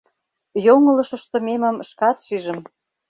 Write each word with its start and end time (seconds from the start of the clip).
Йоҥылыш 0.65 1.09
ыштымемым 1.17 1.75
шкат 1.89 2.17
шижым. 2.25 2.59